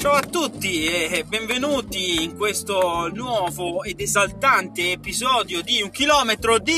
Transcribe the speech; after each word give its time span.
Ciao 0.00 0.14
a 0.14 0.22
tutti 0.22 0.86
e 0.86 1.24
benvenuti 1.28 2.24
in 2.24 2.34
questo 2.34 3.10
nuovo 3.12 3.82
ed 3.82 4.00
esaltante 4.00 4.92
episodio 4.92 5.60
di 5.60 5.82
un 5.82 5.90
chilometro 5.90 6.58
di 6.58 6.72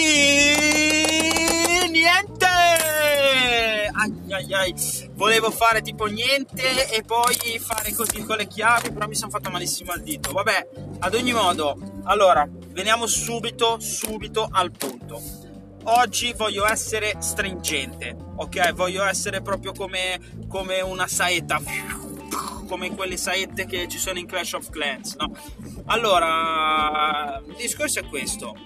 niente. 1.88 2.46
Ai 3.93 4.12
ai 4.29 4.53
ai, 4.53 4.74
volevo 5.12 5.53
fare 5.53 5.83
tipo 5.83 6.06
niente 6.06 6.90
e 6.90 7.03
poi 7.03 7.61
fare 7.61 7.94
così 7.94 8.24
con 8.24 8.38
le 8.38 8.48
chiavi, 8.48 8.90
però 8.90 9.06
mi 9.06 9.15
sono 9.15 9.30
fatto 9.30 9.51
malissimo 9.51 9.93
al 9.93 10.02
dito. 10.02 10.33
Vabbè, 10.33 10.69
ad 10.98 11.15
ogni 11.15 11.33
modo, 11.33 11.79
allora, 12.02 12.44
veniamo 12.70 13.07
subito, 13.07 13.79
subito 13.79 14.48
al 14.51 14.72
punto. 14.72 15.22
Oggi 15.84 16.33
voglio 16.33 16.69
essere 16.69 17.15
stringente, 17.20 18.16
ok? 18.34 18.73
Voglio 18.73 19.05
essere 19.05 19.43
proprio 19.43 19.70
come, 19.70 20.19
come 20.48 20.80
una 20.80 21.07
saetta 21.07 21.61
come 22.73 22.95
quelle 22.95 23.19
saette 23.19 23.67
che 23.67 23.87
ci 23.87 23.99
sono 23.99 24.19
in 24.19 24.25
Clash 24.25 24.55
of 24.55 24.71
Clans, 24.71 25.17
no? 25.17 25.37
Allora, 25.85 27.39
il 27.47 27.55
discorso 27.55 27.99
è 27.99 28.07
questo. 28.07 28.57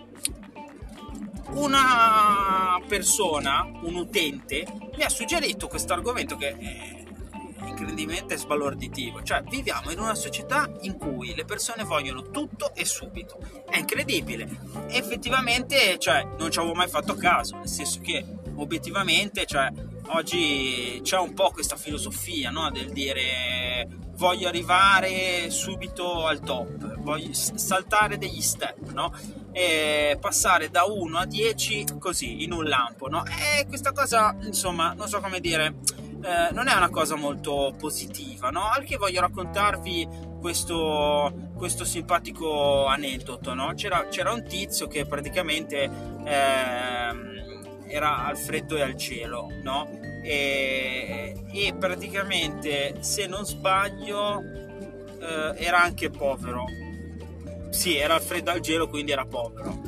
Una 1.54 2.80
persona, 2.86 3.68
un 3.82 3.96
utente, 3.96 4.64
mi 4.96 5.02
ha 5.02 5.08
suggerito 5.08 5.66
questo 5.66 5.92
argomento 5.92 6.36
che 6.36 6.56
è 6.56 7.04
incredibilmente 7.66 8.36
sbalorditivo. 8.36 9.24
Cioè, 9.24 9.42
viviamo 9.42 9.90
in 9.90 9.98
una 9.98 10.14
società 10.14 10.70
in 10.82 10.96
cui 10.96 11.34
le 11.34 11.44
persone 11.44 11.82
vogliono 11.82 12.30
tutto 12.30 12.76
e 12.76 12.84
subito. 12.84 13.40
È 13.68 13.76
incredibile. 13.76 14.48
Effettivamente, 14.86 15.98
cioè, 15.98 16.24
non 16.38 16.52
ci 16.52 16.60
avevo 16.60 16.74
mai 16.74 16.88
fatto 16.88 17.16
caso, 17.16 17.56
nel 17.56 17.68
senso 17.68 17.98
che 18.02 18.24
obiettivamente, 18.54 19.46
cioè, 19.46 19.68
oggi 20.10 21.00
c'è 21.02 21.18
un 21.18 21.34
po' 21.34 21.50
questa 21.50 21.76
filosofia 21.76 22.50
no? 22.50 22.70
del 22.70 22.92
dire 22.92 23.55
voglio 24.16 24.48
arrivare 24.48 25.50
subito 25.50 26.26
al 26.26 26.40
top, 26.40 26.96
voglio 26.98 27.32
saltare 27.32 28.18
degli 28.18 28.40
step, 28.40 28.90
no? 28.92 29.12
E 29.52 30.18
passare 30.20 30.70
da 30.70 30.84
1 30.84 31.18
a 31.18 31.26
10 31.26 31.84
così 31.98 32.42
in 32.42 32.52
un 32.52 32.64
lampo, 32.64 33.08
no? 33.08 33.24
E 33.24 33.66
questa 33.66 33.92
cosa, 33.92 34.36
insomma, 34.42 34.92
non 34.94 35.08
so 35.08 35.20
come 35.20 35.40
dire, 35.40 35.76
eh, 36.22 36.52
non 36.52 36.68
è 36.68 36.74
una 36.74 36.90
cosa 36.90 37.14
molto 37.14 37.74
positiva, 37.78 38.50
no? 38.50 38.68
Al 38.68 38.84
che 38.84 38.96
voglio 38.96 39.20
raccontarvi 39.20 40.34
questo, 40.40 41.50
questo 41.56 41.84
simpatico 41.84 42.86
aneddoto, 42.86 43.54
no? 43.54 43.72
C'era, 43.74 44.08
c'era, 44.08 44.32
un 44.32 44.44
tizio 44.44 44.86
che 44.88 45.06
praticamente 45.06 45.90
eh, 46.24 47.55
era 47.88 48.24
al 48.24 48.36
freddo 48.36 48.76
e 48.76 48.82
al 48.82 48.96
cielo, 48.96 49.48
no? 49.62 49.88
E, 50.22 51.34
e 51.52 51.74
praticamente, 51.74 52.96
se 53.00 53.26
non 53.26 53.44
sbaglio, 53.44 54.42
eh, 55.20 55.54
era 55.56 55.82
anche 55.82 56.10
povero. 56.10 56.64
Sì, 57.70 57.96
era 57.96 58.14
al 58.14 58.22
freddo 58.22 58.50
e 58.50 58.54
al 58.54 58.60
gelo, 58.60 58.88
quindi 58.88 59.12
era 59.12 59.26
povero. 59.26 59.80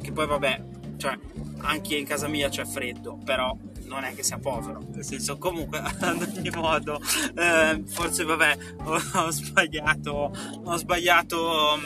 Che 0.00 0.12
poi 0.12 0.26
vabbè, 0.26 0.62
cioè, 0.96 1.18
anche 1.58 1.96
in 1.96 2.06
casa 2.06 2.28
mia 2.28 2.48
c'è 2.48 2.64
freddo, 2.64 3.18
però 3.24 3.56
non 3.92 4.04
è 4.04 4.14
che 4.14 4.22
sia 4.22 4.38
povero, 4.38 4.80
nel 4.94 5.04
senso 5.04 5.36
comunque 5.36 5.78
ad 6.00 6.34
ogni 6.36 6.50
modo 6.50 6.98
eh, 7.36 7.82
forse 7.86 8.24
vabbè 8.24 8.56
ho, 8.84 9.00
ho, 9.14 9.30
sbagliato 9.30 10.32
ho 10.64 10.76
sbagliato 10.76 11.36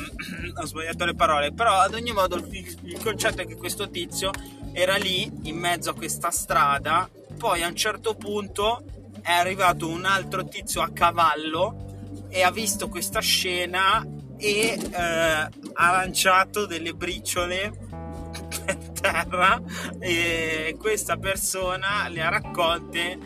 ho 0.54 0.66
sbagliato 0.66 1.04
le 1.04 1.14
parole 1.14 1.52
però 1.52 1.80
ad 1.80 1.94
ogni 1.94 2.12
modo 2.12 2.36
il, 2.36 2.78
il 2.84 3.02
concetto 3.02 3.42
è 3.42 3.46
che 3.46 3.56
questo 3.56 3.90
tizio 3.90 4.30
era 4.78 4.96
lì 4.96 5.30
in 5.44 5.56
mezzo 5.56 5.88
a 5.88 5.94
questa 5.94 6.30
strada, 6.30 7.08
poi 7.38 7.62
a 7.62 7.66
un 7.66 7.74
certo 7.74 8.14
punto 8.14 8.84
è 9.22 9.32
arrivato 9.32 9.88
un 9.88 10.04
altro 10.04 10.46
tizio 10.46 10.82
a 10.82 10.90
cavallo 10.92 12.26
e 12.28 12.42
ha 12.42 12.50
visto 12.50 12.88
questa 12.88 13.20
scena 13.20 14.06
e 14.36 14.78
eh, 14.78 14.98
ha 14.98 15.90
lanciato 15.92 16.66
delle 16.66 16.92
briciole 16.92 17.72
per 18.66 18.76
terra. 19.00 19.58
E 19.98 20.76
questa 20.78 21.16
persona 21.16 22.06
le 22.08 22.20
ha 22.20 22.28
raccolte 22.28 23.18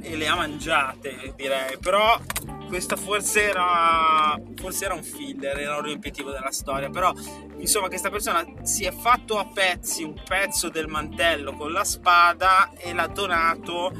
e 0.00 0.16
le 0.16 0.26
ha 0.26 0.36
mangiate 0.36 1.34
direi. 1.36 1.76
Però 1.78 2.18
questa 2.66 2.96
forse 2.96 3.48
era, 3.48 4.38
forse 4.54 4.84
era 4.84 4.94
un 4.94 5.02
filler, 5.02 5.58
era 5.58 5.76
un 5.76 5.82
riempitivo 5.82 6.30
della 6.30 6.50
storia, 6.50 6.90
però 6.90 7.12
insomma 7.58 7.88
questa 7.88 8.10
persona 8.10 8.44
si 8.62 8.84
è 8.84 8.92
fatto 8.92 9.38
a 9.38 9.46
pezzi 9.46 10.02
un 10.02 10.20
pezzo 10.26 10.68
del 10.68 10.88
mantello 10.88 11.52
con 11.52 11.72
la 11.72 11.84
spada 11.84 12.72
e 12.76 12.92
l'ha 12.92 13.06
donato 13.06 13.92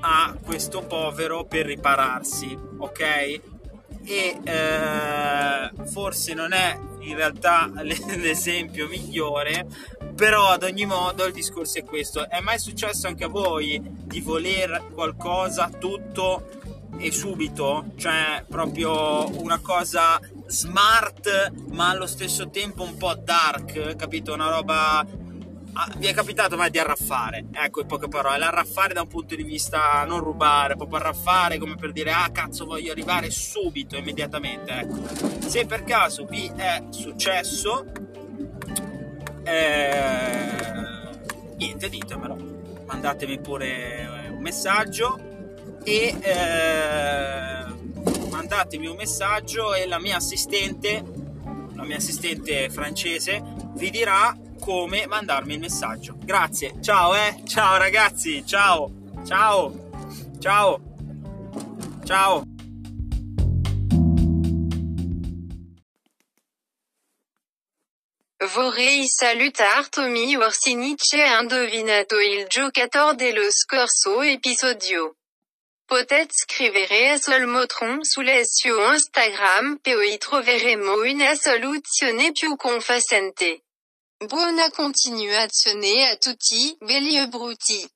a 0.00 0.36
questo 0.42 0.82
povero 0.82 1.44
per 1.44 1.66
ripararsi, 1.66 2.56
ok? 2.78 3.00
E 4.04 4.38
eh, 4.42 5.70
forse 5.86 6.34
non 6.34 6.52
è 6.52 6.76
in 7.00 7.16
realtà 7.16 7.70
l'esempio 7.82 8.88
migliore, 8.88 9.66
però 10.14 10.48
ad 10.48 10.62
ogni 10.64 10.86
modo 10.86 11.24
il 11.24 11.32
discorso 11.32 11.78
è 11.78 11.84
questo. 11.84 12.28
È 12.28 12.40
mai 12.40 12.58
successo 12.58 13.06
anche 13.06 13.24
a 13.24 13.28
voi 13.28 13.80
di 13.82 14.20
voler 14.20 14.88
qualcosa 14.92 15.70
tutto 15.78 16.60
e 16.98 17.10
subito, 17.10 17.92
cioè 17.96 18.44
proprio 18.48 19.28
una 19.40 19.58
cosa 19.58 20.20
smart 20.46 21.52
ma 21.70 21.90
allo 21.90 22.06
stesso 22.06 22.50
tempo 22.50 22.82
un 22.82 22.96
po' 22.96 23.14
dark, 23.14 23.96
capito? 23.96 24.32
Una 24.34 24.50
roba 24.50 25.06
Ah, 25.74 25.88
vi 25.96 26.06
è 26.06 26.12
capitato 26.12 26.54
mai 26.58 26.70
di 26.70 26.78
arraffare? 26.78 27.46
Ecco, 27.50 27.80
in 27.80 27.86
poche 27.86 28.06
parole, 28.06 28.36
l'arraffare 28.36 28.92
da 28.92 29.00
un 29.00 29.08
punto 29.08 29.34
di 29.34 29.42
vista 29.42 30.04
non 30.04 30.20
rubare, 30.20 30.76
proprio 30.76 30.98
arraffare 30.98 31.56
come 31.56 31.76
per 31.76 31.92
dire 31.92 32.12
ah 32.12 32.28
cazzo 32.30 32.66
voglio 32.66 32.92
arrivare 32.92 33.30
subito, 33.30 33.96
immediatamente. 33.96 34.70
Ecco. 34.70 35.48
Se 35.48 35.64
per 35.64 35.84
caso 35.84 36.26
vi 36.26 36.52
è 36.54 36.82
successo, 36.90 37.86
eh, 39.44 40.46
niente, 41.56 41.88
ditemelo. 41.88 42.50
Mandatemi 42.84 43.40
pure 43.40 44.28
un 44.30 44.42
messaggio 44.42 45.31
e 45.84 46.16
eh, 46.20 47.64
mandatemi 48.30 48.86
un 48.86 48.96
messaggio 48.96 49.74
e 49.74 49.86
la 49.86 49.98
mia 49.98 50.16
assistente, 50.16 51.02
la 51.74 51.84
mia 51.84 51.96
assistente 51.96 52.70
francese, 52.70 53.42
vi 53.74 53.90
dirà 53.90 54.36
come 54.60 55.06
mandarmi 55.06 55.54
il 55.54 55.60
messaggio. 55.60 56.16
Grazie, 56.18 56.76
ciao 56.80 57.14
eh, 57.14 57.42
ciao 57.46 57.76
ragazzi, 57.78 58.44
ciao, 58.46 58.90
ciao, 59.24 59.90
ciao, 60.38 60.80
ciao. 62.04 62.44
Vorrei 68.54 69.06
salutar 69.06 69.88
Tommy 69.88 70.34
Orsini 70.34 70.96
c'è 70.96 71.40
indovinato 71.40 72.18
il 72.18 72.46
giocatore 72.48 73.14
dello 73.14 73.48
scorso 73.50 74.20
episodio. 74.20 75.14
Peut-être 75.92 76.32
scrivere 76.32 77.18
sul 77.18 77.46
motron 77.46 78.02
sulle 78.02 78.46
su 78.46 78.70
Instagram 78.80 79.76
poi 79.82 80.16
troveremo 80.16 81.02
una 81.02 81.34
soluzione 81.34 82.32
più 82.32 82.56
confacente. 82.56 83.64
Buona 84.16 84.70
continuazione 84.70 86.08
a 86.08 86.16
tutti, 86.16 86.74
belli 86.80 87.18
e 87.18 87.28
bruti. 87.28 87.86